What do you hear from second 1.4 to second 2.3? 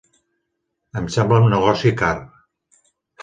un negoci car.